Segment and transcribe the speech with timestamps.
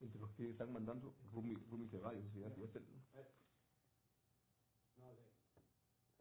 [0.00, 2.40] entre los que están mandando Rumi, Rumi Ceballos, ¿sí?
[2.40, 2.82] ya se-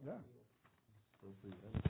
[0.05, 0.23] Ya.
[1.21, 1.81] Entonces, ya.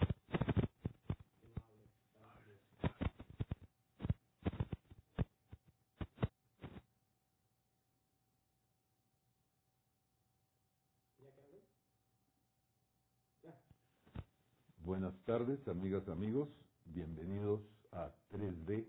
[14.86, 16.50] Buenas tardes, amigas, amigos.
[16.86, 18.88] Bienvenidos a 3D,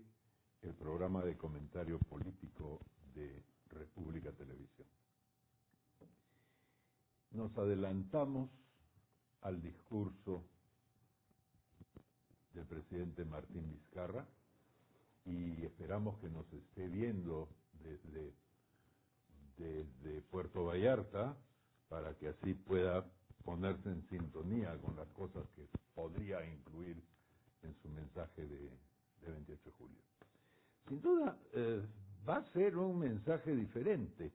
[0.65, 2.79] el programa de comentario político
[3.13, 4.87] de República Televisión.
[7.31, 8.49] Nos adelantamos
[9.41, 10.43] al discurso
[12.53, 14.25] del presidente Martín Vizcarra
[15.25, 17.49] y esperamos que nos esté viendo
[17.83, 18.33] desde,
[19.57, 21.37] desde Puerto Vallarta
[21.89, 23.05] para que así pueda
[23.43, 27.03] ponerse en sintonía con las cosas que podría incluir
[27.61, 28.69] en su mensaje de,
[29.21, 29.99] de 28 de julio.
[30.87, 31.81] Sin duda, eh,
[32.27, 34.31] va a ser un mensaje diferente.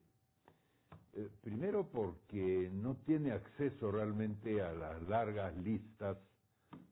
[1.12, 6.16] Eh, primero porque no tiene acceso realmente a las largas listas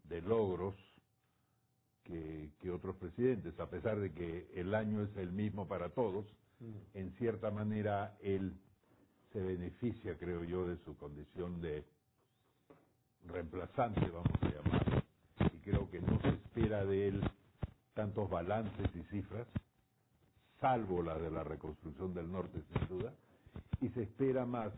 [0.05, 0.75] de logros
[2.05, 6.27] que, que otros presidentes, a pesar de que el año es el mismo para todos,
[6.95, 8.55] en cierta manera él
[9.33, 11.85] se beneficia, creo yo, de su condición de
[13.27, 15.03] reemplazante, vamos a llamarlo,
[15.53, 17.21] y creo que no se espera de él
[17.99, 19.49] tantos balances y cifras,
[20.61, 23.13] salvo la de la reconstrucción del norte, sin duda,
[23.81, 24.73] y se espera más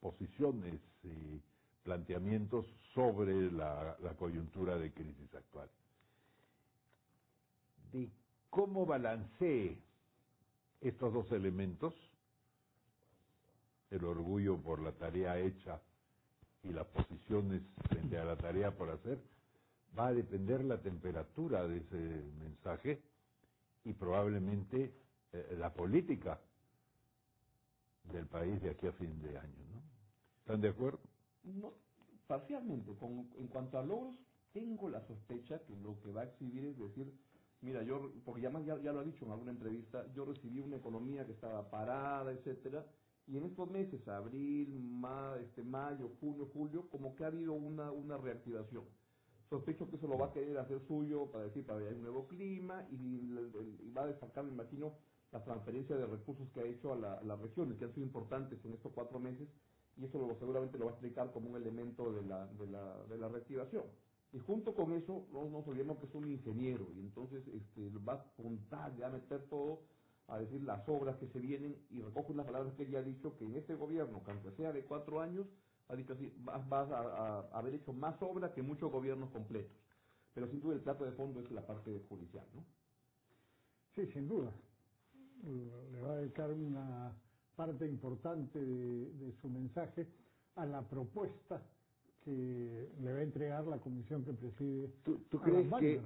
[0.00, 1.42] posiciones y
[1.82, 2.64] planteamientos
[2.94, 5.68] sobre la, la coyuntura de crisis actual.
[7.92, 8.08] De
[8.48, 9.76] cómo balancee
[10.80, 11.92] estos dos elementos,
[13.90, 15.82] el orgullo por la tarea hecha
[16.62, 19.18] y las posiciones frente a la tarea por hacer,
[19.98, 21.96] va a depender la temperatura de ese
[22.38, 23.02] mensaje
[23.84, 24.92] y probablemente
[25.32, 26.40] eh, la política
[28.12, 29.82] del país de aquí a fin de año, ¿no?
[30.40, 31.00] ¿Están de acuerdo?
[31.44, 31.72] No,
[32.26, 32.92] parcialmente.
[32.94, 34.14] Con, en cuanto a logros,
[34.52, 37.12] tengo la sospecha que lo que va a exhibir es decir,
[37.60, 41.26] mira, yo, porque ya, ya lo ha dicho en alguna entrevista, yo recibí una economía
[41.26, 42.84] que estaba parada, etcétera,
[43.26, 47.92] y en estos meses, abril, ma, este, mayo, junio, julio, como que ha habido una,
[47.92, 48.84] una reactivación.
[49.50, 52.02] Sospecho que eso lo va a querer hacer suyo para decir, para que hay un
[52.02, 53.32] nuevo clima, y,
[53.96, 54.94] va a destacar, me imagino,
[55.32, 58.64] la transferencia de recursos que ha hecho a, la- las regiones, que han sido importantes
[58.64, 59.48] en estos cuatro meses,
[59.98, 63.04] y eso lo, seguramente lo va a explicar como un elemento de la, de la,
[63.08, 63.84] de la reactivación.
[64.32, 68.14] Y junto con eso, no nos olvidemos que es un ingeniero, y entonces este, va
[68.14, 69.80] a apuntar, va a meter todo
[70.28, 73.36] a decir las obras que se vienen, y recojo unas palabras que ella ha dicho,
[73.38, 75.46] que en este gobierno, que aunque sea de cuatro años,
[75.90, 79.30] ha dicho así, vas, vas a, a- a haber hecho más obra que muchos gobiernos
[79.30, 79.72] completos.
[80.34, 82.64] Pero sin duda el plato de fondo es la parte judicial, ¿no?
[83.94, 84.52] Sí, sin duda.
[85.92, 87.12] Le va a dedicar una
[87.56, 90.06] parte importante de, de su mensaje
[90.56, 91.62] a la propuesta
[92.24, 94.88] que le va a entregar la comisión que preside.
[95.04, 96.00] ¿Tú, tú crees Wagner.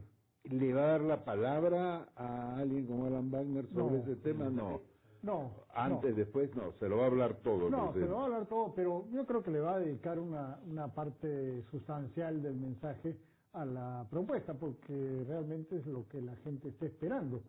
[0.44, 4.02] que le va a dar la palabra a alguien como Alan Wagner sobre No.
[4.02, 4.48] ese tema?
[4.48, 4.80] No.
[5.25, 5.50] No.
[5.75, 6.17] Antes, no.
[6.17, 6.73] después, no.
[6.79, 7.71] Se lo va a hablar todo.
[7.71, 10.19] No, se lo va a hablar todo, pero yo creo que le va a dedicar
[10.19, 13.17] una, una parte sustancial del mensaje
[13.55, 17.43] a la propuesta, porque realmente es lo que la gente está esperando.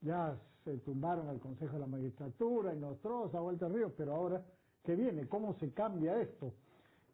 [0.00, 4.42] Ya se tumbaron al Consejo de la Magistratura y Nostroza, Vuelta al Río, pero ahora,
[4.84, 5.28] ¿qué viene?
[5.28, 6.52] ¿Cómo se cambia esto?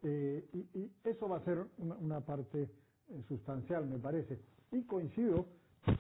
[0.03, 4.39] Eh, y, y eso va a ser una, una parte eh, sustancial, me parece.
[4.71, 5.47] Y coincido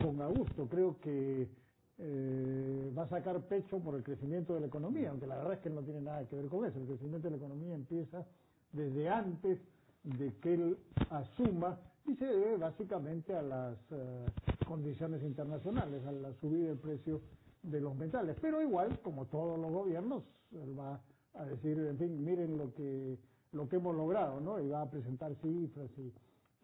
[0.01, 1.49] con Augusto, creo que
[1.99, 5.61] eh, va a sacar pecho por el crecimiento de la economía, aunque la verdad es
[5.61, 6.79] que no tiene nada que ver con eso.
[6.79, 8.25] El crecimiento de la economía empieza
[8.73, 9.61] desde antes
[10.03, 10.79] de que él
[11.11, 14.27] asuma y se debe básicamente a las eh,
[14.67, 17.21] condiciones internacionales, a la subida del precio
[17.63, 18.37] de los metales.
[18.41, 21.01] Pero igual, como todos los gobiernos, él va
[21.35, 23.19] a decir, en fin, miren lo que
[23.55, 24.61] lo que hemos logrado, ¿no?
[24.61, 26.13] Y va a presentar cifras y,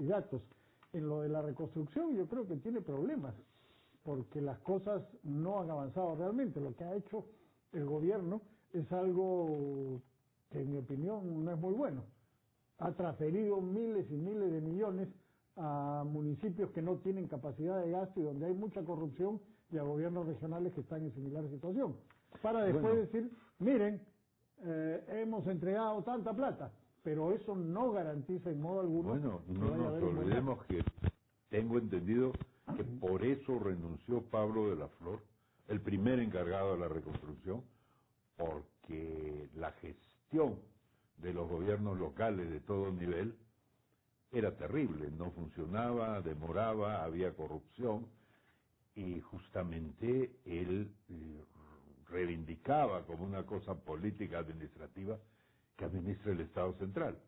[0.02, 0.42] y datos.
[0.92, 3.32] En lo de la reconstrucción yo creo que tiene problemas,
[4.10, 6.60] porque las cosas no han avanzado realmente.
[6.60, 7.26] Lo que ha hecho
[7.72, 8.42] el gobierno
[8.72, 10.00] es algo
[10.50, 12.02] que en mi opinión no es muy bueno.
[12.78, 15.08] Ha transferido miles y miles de millones
[15.56, 19.40] a municipios que no tienen capacidad de gasto y donde hay mucha corrupción
[19.70, 21.94] y a gobiernos regionales que están en similar situación.
[22.42, 23.00] Para después Bueno.
[23.02, 23.30] decir,
[23.60, 24.00] miren,
[24.64, 26.72] eh, hemos entregado tanta plata,
[27.04, 30.82] pero eso no garantiza en modo alguno Bueno, no nos olvidemos que
[31.48, 32.32] tengo entendido
[32.76, 35.22] que por eso renunció Pablo de la Flor,
[35.68, 37.62] el primer encargado de la reconstrucción,
[38.36, 40.58] porque la gestión
[41.18, 43.36] de los gobiernos locales de todo nivel
[44.32, 48.06] era terrible, no funcionaba, demoraba, había corrupción
[48.94, 51.44] y justamente él eh,
[52.08, 55.18] reivindicaba como una cosa política administrativa
[55.76, 57.18] que administre el Estado central.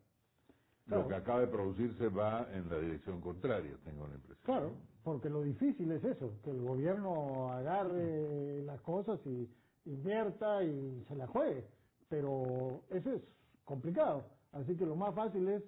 [0.87, 4.43] Lo que acaba de producirse va en la dirección contraria, tengo la impresión.
[4.43, 4.71] Claro,
[5.03, 9.49] porque lo difícil es eso, que el gobierno agarre las cosas y
[9.85, 11.65] invierta y se la juegue.
[12.09, 13.21] Pero eso es
[13.63, 14.25] complicado.
[14.51, 15.63] Así que lo más fácil es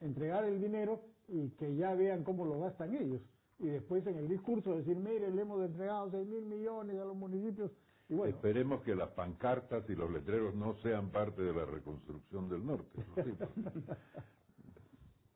[0.00, 3.20] entregar el dinero y que ya vean cómo lo gastan ellos.
[3.58, 7.16] Y después en el discurso decir, mire, le hemos entregado 6 mil millones a los
[7.16, 7.70] municipios.
[8.08, 12.48] Y bueno, Esperemos que las pancartas y los letreros no sean parte de la reconstrucción
[12.48, 13.04] del norte.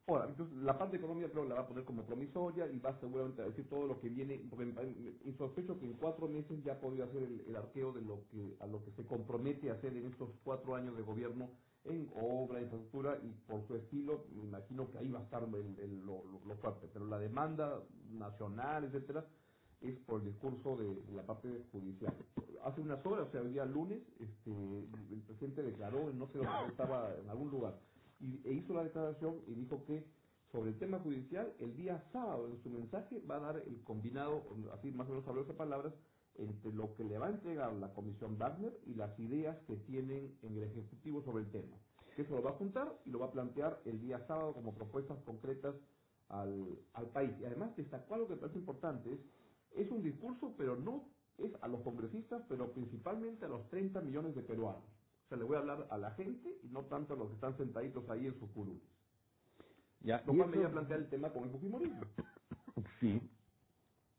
[0.07, 2.99] Ahora, entonces, la parte económica creo que la va a poner como promisoria y va
[3.01, 6.81] seguramente a decir todo lo que viene, porque me- sospecho que en cuatro meses ya
[6.81, 9.97] podría hacer el, el arqueo de lo que a lo que se compromete a hacer
[9.97, 11.51] en estos cuatro años de gobierno
[11.85, 15.79] en obra, infraestructura y por su estilo, me imagino que ahí va a estar el-
[15.81, 17.83] el- lo, lo- lo fuerte, pero la demanda
[18.13, 19.27] nacional, etcétera,
[19.83, 22.15] es por el discurso de, de la parte judicial.
[22.65, 26.53] Hace unas horas, o sea, el día lunes, este, el presidente declaró, no sé dónde
[26.71, 27.79] estaba, en algún lugar,
[28.21, 30.05] y, e hizo la declaración y dijo que
[30.53, 34.43] sobre el tema judicial, el día sábado en su mensaje va a dar el combinado,
[34.75, 35.95] así más o menos habló esas palabras,
[36.37, 40.37] entre lo que le va a entregar la Comisión Wagner y las ideas que tienen
[40.43, 41.77] en el Ejecutivo sobre el tema.
[42.17, 44.75] Que eso lo va a juntar y lo va a plantear el día sábado como
[44.75, 45.75] propuestas concretas
[46.29, 47.33] al, al país.
[47.41, 49.21] Y además destacó algo que me parece importante, es,
[49.77, 51.05] es un discurso, pero no
[51.39, 54.83] es a los congresistas, pero principalmente a los 30 millones de peruanos.
[55.27, 57.35] O sea, le voy a hablar a la gente y no tanto a los que
[57.35, 58.83] están sentaditos ahí en sus curules.
[60.01, 62.01] Ya, Lo cual me iba a plantear el tema con el fujimorismo.
[63.01, 63.21] Sí.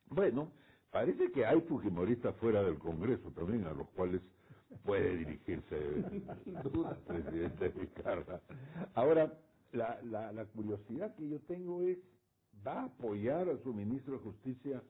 [0.09, 0.51] Bueno,
[0.91, 4.21] parece que hay fujimoristas fuera del Congreso también, a los cuales
[4.85, 5.75] puede dirigirse
[6.45, 8.41] el presidente Vizcarra.
[8.93, 9.33] Ahora,
[9.71, 11.97] la, la, la curiosidad que yo tengo es,
[12.65, 14.83] ¿va a apoyar a su ministro de Justicia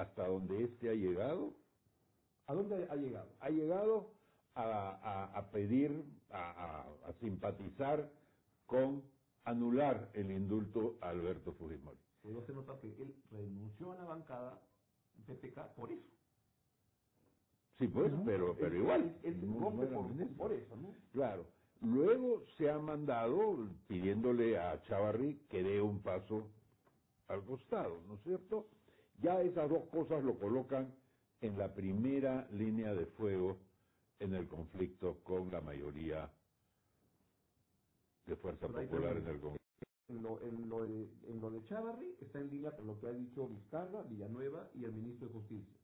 [0.00, 1.54] hasta donde éste ha llegado?
[2.46, 3.28] ¿A dónde ha llegado?
[3.40, 4.10] ha llegado
[4.54, 6.86] a, a- a pedir, a,
[7.20, 8.10] simpatizar
[8.66, 9.02] con
[9.44, 11.98] anular el indulto a Alberto Fujimori.
[12.22, 14.62] Puedo hacer notar que él renunció a la bancada
[15.26, 16.02] PPK por eso.
[17.78, 19.02] Sí, pues, pero, pero Él- igual.
[19.22, 20.36] Él, él se no- rompe no era por, ministro.
[20.36, 20.94] por eso, ¿no?
[21.12, 21.46] Claro.
[21.82, 26.46] Luego se ha mandado pidiéndole a Chavarri que dé un paso
[27.28, 28.66] al costado, ¿no es cierto?
[29.22, 30.94] Ya esas dos cosas lo colocan
[31.40, 33.56] en la primera línea de fuego
[34.18, 36.30] en el conflicto con la mayoría
[38.26, 39.56] de Fuerza Popular en el Congreso.
[40.08, 43.08] En lo, en, lo de, en lo de Chávarri está en línea con lo que
[43.08, 45.74] ha dicho Vizcarra, Villanueva y el ministro de Justicia.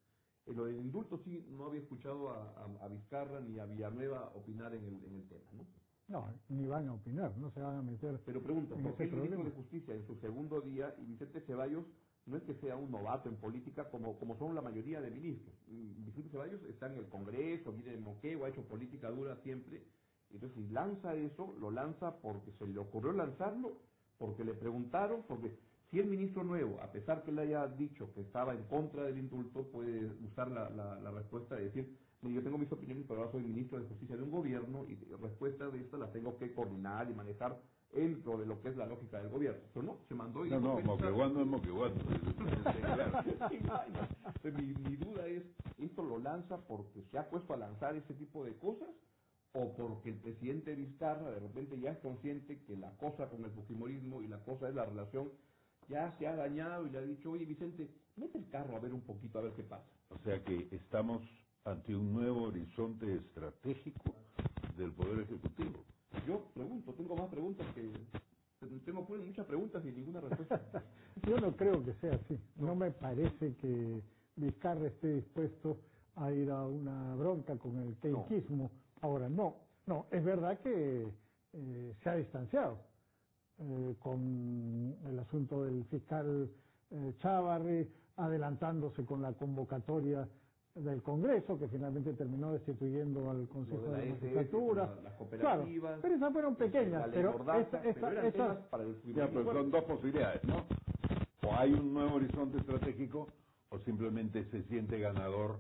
[0.47, 4.33] En lo del indulto sí no había escuchado a, a- a Vizcarra ni a Villanueva
[4.35, 5.67] opinar en el, en el tema, ¿no?
[6.09, 8.21] no, ni van a opinar, no se van a meter.
[8.27, 9.51] Pero pregunto, ¿por qué el ministro de.
[9.57, 11.85] Justicia en su segundo día y Vicente Ceballos
[12.27, 15.55] no es que sea un novato en política como, como son la mayoría de ministros?
[15.69, 19.83] Mm, Vicente Ceballos está en el Congreso, viene de Moquegua, ha hecho política dura siempre.
[20.31, 23.79] Entonces, si lanza eso, lo lanza porque se le ocurrió lanzarlo,
[24.19, 25.53] porque le preguntaron, porque
[25.91, 29.19] si el ministro nuevo, a pesar que le haya dicho que estaba en contra del
[29.19, 33.21] indulto, puede usar la, la, la respuesta de decir, "Mire, yo tengo mis opiniones, pero
[33.21, 36.55] ahora soy ministro de Justicia de un gobierno y respuestas de estas las tengo que
[36.55, 37.59] coordinar y manejar
[37.93, 39.63] dentro de lo que es la lógica del gobierno.
[39.75, 41.91] Pero no, se mandó y No, no, que está- Moquegua no es Moquegua.
[42.81, 43.19] claro.
[43.51, 45.45] Entonces, mi, mi duda es,
[45.79, 48.89] ¿esto lo lanza porque se ha puesto a lanzar ese tipo de cosas?
[49.55, 53.51] ¿O porque el presidente Vizcarra de repente ya es consciente que la cosa con el
[53.53, 55.31] fujimorismo y la cosa es la relación
[55.89, 58.95] ya se ha dañado y le ha dicho, oye Vicente, mete el carro a ver
[58.95, 59.85] un poquito, a ver qué pasa?
[60.11, 61.21] O sea que estamos
[61.65, 64.15] ante un nuevo horizonte estratégico
[64.79, 65.85] del Poder Ejecutivo.
[66.27, 67.91] Yo pregunto, tengo más preguntas que...
[68.85, 70.61] Tengo pues, muchas preguntas y ninguna respuesta.
[71.29, 72.39] Yo no creo que sea así.
[72.57, 74.01] No me parece que
[74.37, 75.79] Vizcarra esté dispuesto
[76.17, 78.71] a ir a una bronca con el keiquismo.
[79.01, 81.09] Ahora, no, no, es verdad que
[81.53, 82.79] eh, se ha distanciado
[83.59, 86.51] eh, con el asunto del fiscal
[86.91, 90.29] eh, Chávarri, adelantándose con la convocatoria
[90.75, 94.95] del Congreso, que finalmente terminó destituyendo al Consejo de la de Magistratura.
[95.39, 95.67] Claro,
[96.01, 100.65] pero esas fueron pequeñas, pero esas, para el Ya, son dos posibilidades, ¿no?
[101.47, 103.29] O hay un nuevo horizonte estratégico
[103.71, 105.59] o simplemente se siente ganador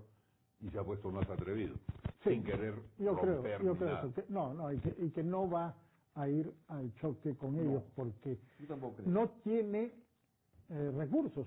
[0.61, 1.75] y se ha puesto más atrevido,
[2.23, 3.99] Sí, sin querer Yo creo, yo creo nada.
[4.04, 5.75] eso, que no, no, y que, y que no va
[6.14, 9.09] a ir al choque con ellos porque Yo tampoco creo.
[9.09, 9.92] no tiene
[10.71, 11.47] eh, recursos,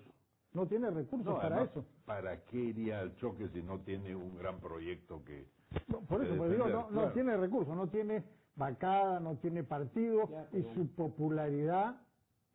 [0.55, 1.85] no tiene recursos No, para además, eso.
[2.05, 5.45] ¿Para qué iría al choque si no tiene un gran proyecto que...
[5.87, 8.23] No, por eso, pues digo, no, tiene recursos, no tiene
[8.55, 12.01] bancada, no tiene partido Ya, y su popularidad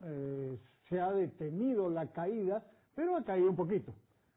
[0.03, 2.65] eh, se ha detenido la caída,
[2.95, 3.93] pero ha caído un poquito.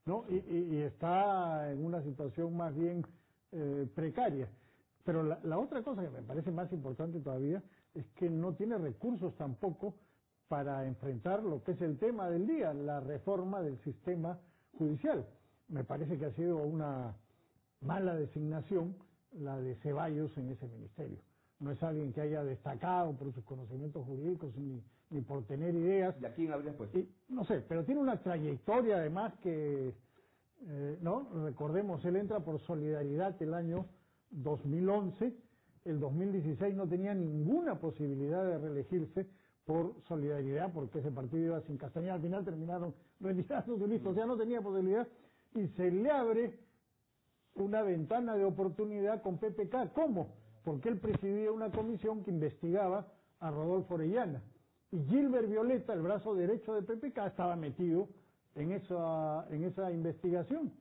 [0.05, 0.25] ¿no?
[0.29, 3.05] Y, y- y está en una situación más bien
[3.53, 4.49] eh, precaria.
[5.05, 8.77] Pero la, la otra cosa que me parece más importante todavía es que no tiene
[8.77, 9.95] recursos tampoco
[10.53, 14.37] para enfrentar lo que es el tema del día, la reforma del sistema
[14.77, 15.25] judicial.
[15.67, 17.15] Me parece que ha sido una
[17.81, 18.95] mala designación
[19.31, 21.17] la de Ceballos en ese ministerio.
[21.59, 24.79] No es alguien que haya destacado por sus conocimientos jurídicos ni,
[25.09, 26.15] ni por tener ideas.
[26.21, 26.99] ¿Y a quién habrías puesto?
[26.99, 29.91] Y, no sé, pero tiene una trayectoria además que,
[30.67, 31.29] eh, ¿no?
[31.45, 33.87] Recordemos, él entra por solidaridad el año
[34.29, 35.33] 2011,
[35.85, 39.25] el 2016 no tenía ninguna posibilidad de reelegirse
[39.65, 44.13] por solidaridad, porque ese partido iba sin Castañeda, al final terminaron retirando su lista, o
[44.13, 45.07] sea, no tenía posibilidad,
[45.55, 46.59] y se le abre
[47.55, 49.93] una ventana de oportunidad con PPK.
[49.93, 50.35] ¿Cómo?
[50.63, 53.07] Porque él presidía una comisión que investigaba
[53.39, 54.41] a Rodolfo Orellana.
[54.91, 58.07] Y Gilbert Violeta, el brazo derecho de PPK, estaba metido
[58.55, 60.71] en esa, en esa investigación.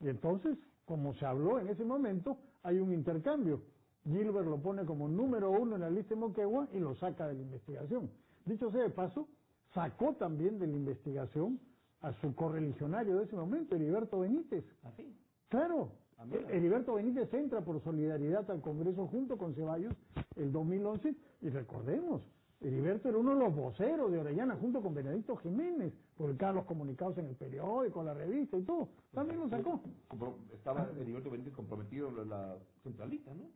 [0.00, 3.62] Y entonces, como se habló en ese momento, hay un intercambio.
[4.04, 7.34] Gilbert lo pone como número uno en la lista de Moquegua y lo saca de
[7.34, 8.10] la investigación.
[8.44, 9.28] Dicho sea de paso,
[9.74, 11.60] sacó también de la investigación
[12.00, 14.64] a su correligionario de ese momento, Heriberto Benítez.
[14.82, 15.14] Así.
[15.48, 16.48] Claro, Ah, mira.
[16.50, 19.92] Heriberto Benítez entra por solidaridad al Congreso junto con Ceballos
[20.36, 22.22] el 2011 y recordemos,
[22.60, 27.18] Heriberto era uno de los voceros de Orellana junto con Benedicto Jiménez, publicaban los comunicados
[27.18, 29.80] en el periódico, la revista y todo, también lo sacó.
[30.54, 33.50] Estaba Heriberto Benítez comprometido en la centralita, ¿no?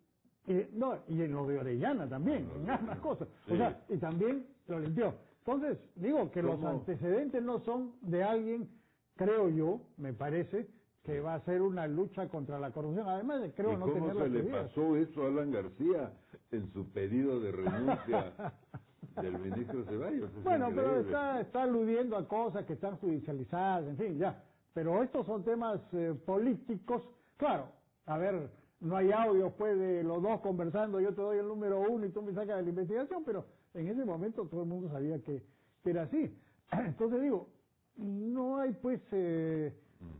[0.48, 3.28] Eh, no, y en lo de Orellana también, en ambas cosas.
[3.50, 5.14] O sea, y también lo limpió.
[5.44, 8.68] Entonces, digo que los antecedentes no son de alguien,
[9.16, 10.68] creo yo, me parece,
[11.04, 13.08] que va a ser una lucha contra la corrupción.
[13.08, 16.12] Además, de, creo ¿Y no cómo tener se le pasó eso a Alan García
[16.50, 18.32] en su pedido de renuncia
[19.22, 20.30] del ministro Ceballos?
[20.36, 21.10] Es Bueno, pero increíble.
[21.12, 24.42] está, está aludiendo a cosas que están judicializadas, en fin, ya.
[24.74, 27.08] Pero estos son temas eh, políticos.
[27.36, 27.68] Claro,
[28.06, 31.80] a ver, no hay audio pues de los dos conversando, yo te doy el número
[31.80, 34.88] uno y tú me sacas de la investigación, pero en ese momento todo el mundo
[34.90, 35.42] sabía que,
[35.82, 36.30] que era así.
[36.72, 37.48] Entonces digo,
[37.96, 39.72] no hay pues eh,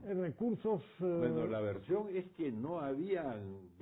[0.04, 0.82] eh, recursos...
[1.00, 3.36] eh, Bueno, la versión es que no había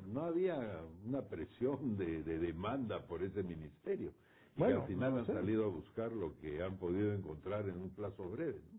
[0.07, 4.13] no había una presión de, de demanda por ese ministerio.
[4.57, 7.69] Y Bueno, que al final no han salido a buscar lo que han podido encontrar
[7.69, 8.61] en un plazo breve.
[8.73, 8.79] ¿no?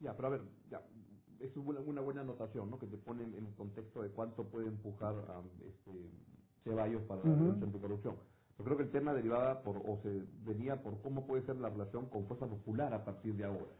[0.00, 0.82] Ya, pero a ver, ya,
[1.40, 2.78] es una, una buena anotación, ¿no?
[2.78, 6.10] Que te pone en el contexto de cuánto puede empujar a este,
[6.64, 7.44] Ceballos para la Ujú.
[7.44, 8.16] lucha anticorrupción.
[8.58, 10.10] Yo creo que el tema derivaba por, o se
[10.44, 13.72] venía por cómo puede ser la relación con Fuerza Popular a partir de ahora.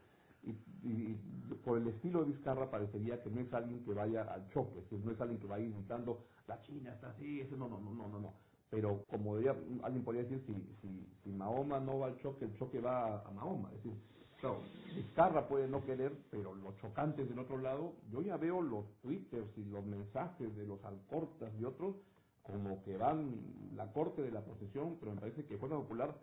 [0.42, 1.12] Y, y-
[1.52, 4.78] y por el estilo de Vizcarra parecería que no es alguien que vaya al choque,
[4.80, 7.80] es decir, no es alguien que vaya gritando, la China está así, eso no, no,
[7.80, 8.34] no, no, no, no.
[8.70, 9.52] Pero como diría,
[9.84, 13.28] alguien podría decir, si, si, si Mahoma no va al choque, el choque va a,
[13.28, 13.70] a Mahoma.
[13.74, 14.00] Es decir,
[14.40, 14.59] claro,
[14.95, 19.57] Vizcarra puede no querer, pero los chocantes del otro lado, yo ya veo los twitters
[19.57, 21.97] y los mensajes de los alcortas y otros
[22.42, 23.35] como que van
[23.76, 26.14] la corte de la procesión, pero me parece que Fuerza Popular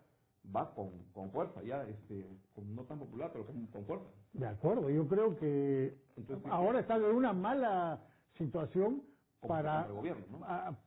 [0.54, 4.06] va con, con fuerza, ya, este, con- no tan popular, pero con, con fuerza.
[4.32, 8.00] De acuerdo, yo creo que Entonces, ahora está en una mala
[8.38, 9.02] situación
[9.46, 10.44] para, el gobierno, ¿no?
[10.44, 10.80] a- a- eh,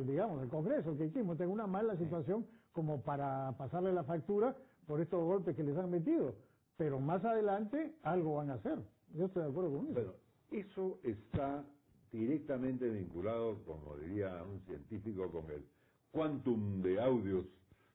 [0.00, 4.04] eh, digamos, el Congreso, que hicimos, está en una mala situación como para pasarle la
[4.04, 6.34] factura por estos golpes que les han metido.
[6.76, 8.78] Pero más adelante algo van a hacer.
[9.14, 9.94] Yo estoy de acuerdo con eso.
[9.94, 10.12] Bueno,
[10.50, 11.64] eso está
[12.12, 15.64] directamente vinculado, como diría un científico, con el
[16.10, 17.46] quantum de audios,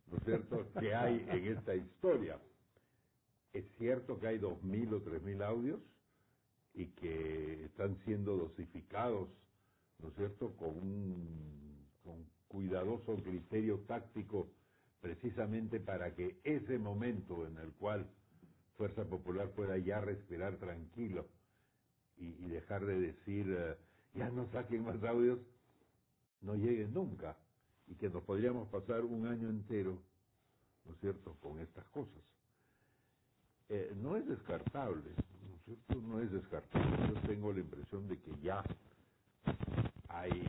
[0.09, 2.39] ¿no es cierto?, que hay en esta historia.
[3.53, 5.79] Es cierto que hay 2.000 o 3.000 audios
[6.73, 9.29] y que están siendo dosificados,
[9.99, 11.51] ¿no es cierto?, con un
[12.03, 14.49] con cuidadoso criterio táctico,
[15.01, 18.07] precisamente para que ese momento en el cual
[18.81, 21.27] Fuerza Popular pueda ya respirar tranquilo
[22.17, 23.77] y, dejar de decir, eh,
[24.15, 25.37] ya no saquen más audios,
[26.41, 27.37] no lleguen nunca.
[27.85, 30.01] Y que nos podríamos pasar un año entero,
[30.85, 32.23] ¿no es cierto?, con estas cosas.
[33.69, 35.11] Eh, no es descartable,
[35.47, 36.01] ¿no es cierto?
[36.01, 37.13] No es descartable.
[37.13, 38.63] Yo tengo la impresión de que ya
[40.07, 40.43] hay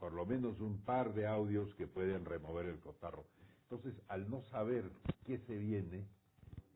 [0.00, 3.24] por lo menos un par de audios que pueden remover el cotarro.
[3.70, 4.90] Entonces, al no saber
[5.24, 6.08] qué se viene,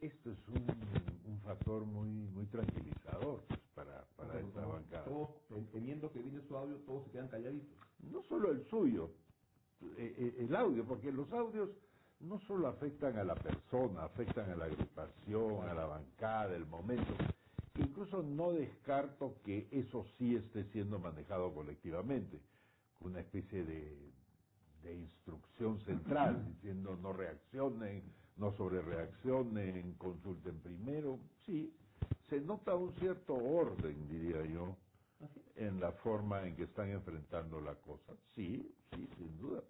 [0.00, 5.05] esto es un, un factor muy muy tranquilizador pues, para, para Pero esta bancada.
[5.05, 5.31] Todos,
[5.73, 7.69] teniendo que viene su audio, todos se quedan calladitos.
[8.11, 9.11] No solo el suyo,
[9.97, 11.71] eh, eh, el audio, porque los audios
[12.21, 17.12] no solo afectan a la persona, afectan a la agrupación, a la bancada, el momento.
[17.76, 22.40] Incluso no descarto que eso sí esté siendo manejado colectivamente,
[22.99, 24.12] con una especie de,
[24.83, 28.02] de instrucción central, diciendo no reaccionen,
[28.38, 31.18] no sobre reaccionen, consulten primero.
[31.47, 31.75] Sí,
[32.30, 34.76] se nota un cierto orden, diría yo,
[35.57, 38.14] en la forma en que están enfrentando la cosa.
[38.35, 39.62] Sí, sí, sin duda.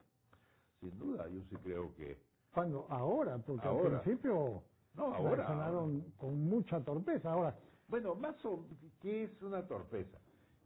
[0.80, 2.18] Sin duda, yo sí creo que...
[2.54, 3.98] Cuando, ahora, porque Ahora.
[3.98, 4.62] al principio
[4.94, 7.32] No, ahora, reaccionaron con mucha torpeza.
[7.32, 7.58] Ahora,
[7.88, 8.66] Bueno, más o
[9.00, 10.18] ¿qué es una torpeza?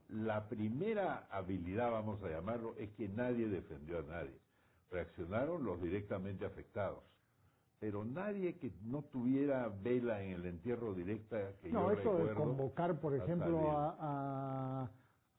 [0.09, 4.39] La primera habilidad, vamos a llamarlo, es que nadie defendió a nadie.
[4.91, 7.03] Reaccionaron los directamente afectados.
[7.79, 12.23] Pero nadie que no tuviera vela en el entierro directa que no, yo eso de
[12.29, 14.91] recuerdo, convocar, por ejemplo, a, a,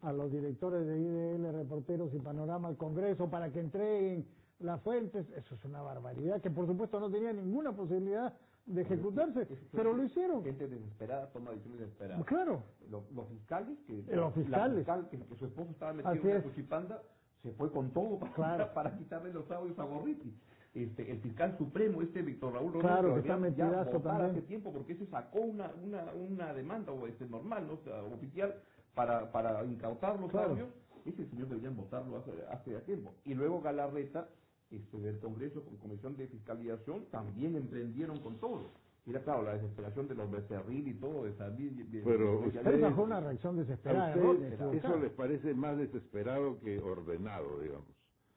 [0.02, 4.26] a los directores de IDL, reporteros y panorama al Congreso para que entreguen
[4.58, 8.34] las fuentes, eso es una barbaridad que por supuesto no tenía ninguna posibilidad
[8.66, 10.42] de ejecutarse, Es- es- pero lo hicieron.
[10.44, 12.24] Gente desesperada toma decisiones desesperadas.
[12.26, 14.86] Claro, Los, los fiscales, que, Eh, los fiscales.
[14.86, 17.02] la fiscal que, que su esposo estaba metido Así en una cuchipanda,
[17.42, 18.68] se fue con todo para, Claro.
[18.74, 20.34] para quitarle los audios a Gorriti.
[20.74, 24.30] Este, el fiscal supremo, este Víctor Raúl Romero, Claro, que está ya metidazo votar también.
[24.32, 27.74] hace tiempo, porque ese sacó una, una, una demanda o este, normal, ¿no?
[27.74, 28.54] O sea, oficial,
[28.94, 30.56] para, para incautar los Claro.
[31.04, 33.12] Ese señor deberían votarlo hace, hace tiempo.
[33.24, 34.26] Y luego Galarreta,
[34.70, 38.70] este, del Congreso con Comisión de Fiscalización, también emprendieron con todo.
[39.06, 41.72] Era claro, la desesperación de los becerril y todo, de salir.
[41.72, 44.14] de- Pero de- esa fue una reacción desesperada.
[44.14, 44.30] ¿A ¿no?
[44.30, 44.76] ustedes Equivocada.
[44.94, 47.86] eso les parece más desesperado que ordenado, digamos?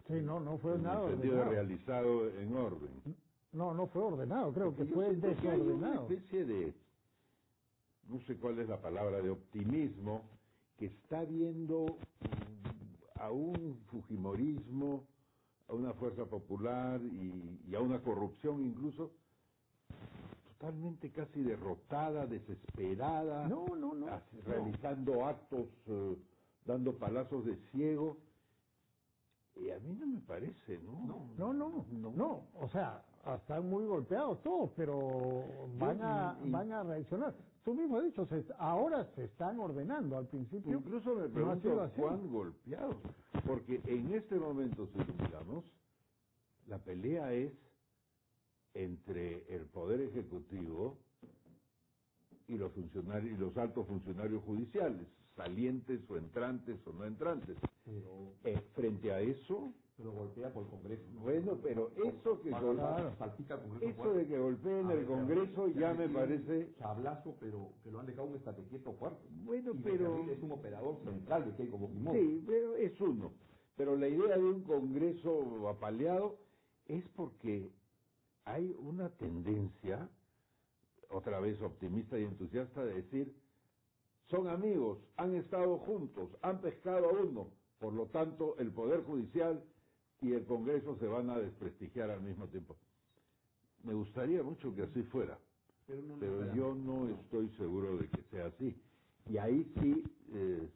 [0.07, 1.49] Sí, no, no fue en nada el ordenado.
[1.51, 2.89] realizado en orden.
[3.51, 6.07] No, no fue ordenado, creo que fue siento que hay una desordenado.
[6.09, 6.73] especie de,
[8.09, 10.21] no sé cuál es la palabra, de optimismo
[10.77, 11.97] que está viendo
[13.15, 15.03] a un fujimorismo,
[15.67, 19.11] a una fuerza popular y, y a una corrupción incluso
[20.59, 24.07] totalmente casi derrotada, desesperada, No, no, no.
[24.07, 26.15] así, realizando actos, eh,
[26.65, 28.17] dando palazos de ciego.
[29.59, 31.27] Y a mí no me parece, ¿no?
[31.37, 33.03] No, no, no, o sea,
[33.35, 37.33] están muy golpeados todos, pero van a, y- van a reaccionar.
[37.63, 41.29] Tú mismo has dicho, se, ahora se están ordenando, al principio Incluso me no ha
[41.29, 42.01] sido pregunto así.
[42.01, 42.95] cuán golpeados,
[43.45, 45.65] porque en este momento, si lo miramos,
[46.67, 47.51] la pelea es
[48.73, 50.97] entre el poder ejecutivo
[52.47, 55.07] y los funcionarios y los altos funcionarios judiciales,
[55.37, 57.55] salientes o entrantes o no entrantes.
[57.85, 61.03] Pero, Eh, frente a eso, pero golpea por el Congreso.
[61.21, 65.05] bueno, pero eso que Para- gol- para- salpica al Congreso eso de que golpeen el
[65.05, 68.91] Congreso ya han me parece un Sablazo, pero que lo han dejado un estate quieto
[68.93, 69.25] fuerte.
[69.45, 72.19] Bueno, Y pero- es un operador central de Keiko Fujimori.
[72.19, 73.31] Sí, pero es uno.
[73.77, 76.37] Pero la idea de un Congreso apaleado
[76.87, 77.71] es porque
[78.43, 80.09] hay una tendencia,
[81.09, 83.33] otra vez optimista y entusiasta, de decir,
[84.29, 87.47] son amigos, han estado juntos, han pescado a uno,
[87.79, 89.63] por lo tanto el Poder Judicial
[90.21, 92.75] y el Congreso se van a desprestigiar al mismo tiempo.
[93.83, 95.39] Me gustaría mucho que así fuera,
[95.85, 96.57] Pero, no pero necesariamente.
[96.57, 98.75] yo no estoy seguro de que sea así.
[99.29, 100.69] Y ahí sí, eh,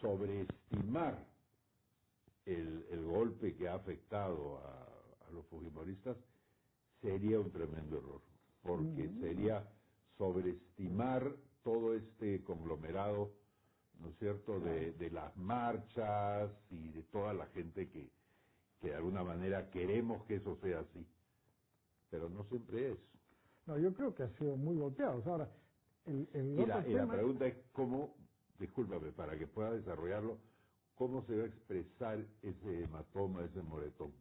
[0.00, 1.26] sobreestimar
[2.46, 6.16] el, el golpe que ha afectado a, a los fujimoristas
[7.00, 8.20] sería un tremendo error,
[8.62, 9.68] porque sería
[10.18, 13.30] sobreestimar todo este conglomerado,
[14.00, 18.10] ¿no es cierto?, de, de las marchas y de toda la gente que,
[18.80, 21.06] que de alguna manera queremos que eso sea así,
[22.10, 22.98] pero no siempre es.
[23.66, 25.26] No, yo creo que ha sido muy golpeados.
[25.26, 25.48] Ahora,
[26.06, 28.14] el, el Y la, y pregunta es cómo,
[28.58, 30.38] discúlpame, para que pueda desarrollarlo,
[30.96, 34.12] ¿cómo se va a expresar ese hematoma, ese moretón?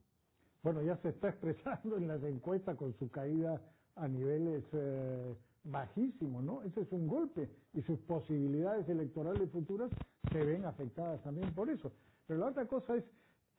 [0.61, 3.61] Bueno, ya se está expresando en las encuestas con su caída
[3.95, 6.61] a niveles eh, bajísimos, ¿no?
[6.63, 9.91] Ese es un golpe y sus posibilidades electorales futuras
[10.31, 11.91] se ven afectadas también por eso.
[12.27, 13.03] Pero la otra cosa es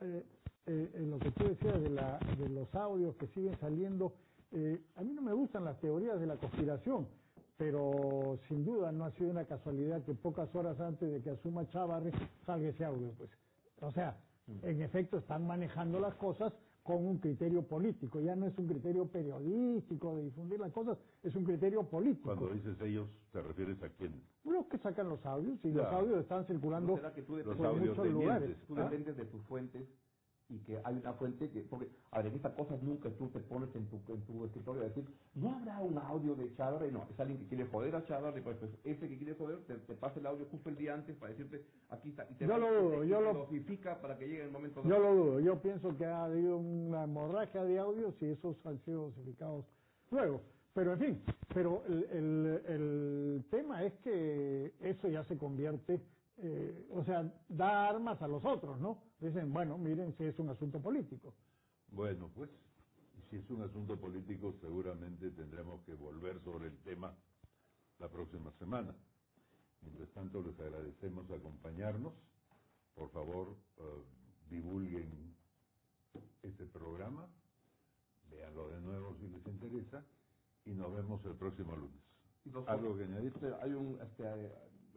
[0.01, 0.25] eh,
[0.67, 4.13] eh, en lo que tú decías de, la, de los audios que siguen saliendo.
[4.53, 7.07] eh, a mí no me gustan las teorías de la conspiración,
[7.57, 11.69] pero sin duda no ha sido una casualidad que pocas horas antes de que asuma
[11.69, 12.11] Chávarri
[12.47, 13.31] salga ese audio, pues.
[13.81, 14.17] O sea,
[14.63, 19.07] en efecto están manejando las cosas con un criterio político, ya no es un criterio
[19.07, 22.35] periodístico de difundir las cosas, es un criterio político.
[22.35, 24.23] Cuando dices ellos, ¿te refieres a quién?
[24.45, 25.83] Los que sacan los audios y Ya.
[25.83, 28.57] los audios están circulando ¿No será que tú por muchos lugares.
[28.66, 28.85] tú ¿ah?
[28.85, 29.87] dependes de tus fuentes
[30.51, 33.75] y que hay una fuente que, porque, a ver, estas cosas nunca tú te pones
[33.77, 37.19] en tu, en tu escritorio a decir, no habrá un audio de Chávarri, no, es
[37.21, 40.19] alguien que quiere joder a Chávarri, pues, pues ese que quiere joder te, te pasa
[40.21, 42.67] el audio justo el día antes para decirte, aquí está, y te Yo va- lo
[42.69, 43.47] y dudo, y yo lo-
[44.03, 44.89] para que llegue el momento de...
[44.89, 48.79] Yo lo dudo, yo pienso que ha habido una hemorragia de audios y esos han
[48.85, 49.65] sido dosificados
[50.11, 50.41] luego.
[50.75, 56.01] Pero en fin, pero el, el, el tema es que eso ya se convierte,
[56.42, 59.03] eh, o sea, da armas a los otros, ¿no?
[59.20, 61.35] Dicen, bueno, miren si es un asunto político.
[61.88, 62.50] Bueno, pues,
[63.31, 67.14] si es un asunto político, seguramente tendremos que volver sobre el tema
[67.98, 68.94] la próxima semana.
[69.83, 72.12] Mientras tanto, les agradecemos acompañarnos.
[72.94, 73.83] Por favor, eh,
[74.50, 75.35] divulguen
[76.42, 77.29] este programa,
[78.31, 80.05] véanlo de nuevo si les interesa,
[80.64, 82.00] y nos vemos el próximo lunes.
[82.66, 83.55] ¿Algo que añadiste?
[83.61, 84.24] Hay un, este,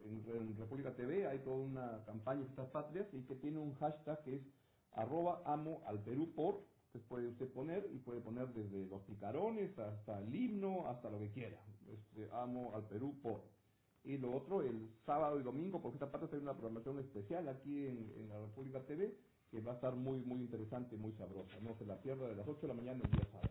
[0.04, 4.36] en, República TV hay toda una campaña estas patrias y que tiene un hashtag que
[4.36, 4.42] es
[4.92, 6.62] arroba amo al Perú por,
[6.92, 11.18] que puede usted poner y puede poner desde los picarones hasta el himno, hasta lo
[11.18, 11.58] que quiera.
[11.88, 13.42] Este, amo al Perú por.
[14.04, 17.86] Y lo otro, el sábado y domingo, porque esta parte tiene una programación especial aquí
[17.86, 19.16] en, en la República TV,
[19.50, 21.58] que va a estar muy, muy interesante y muy sabrosa.
[21.62, 23.50] No se la pierda de las 8 de la mañana el día sábado.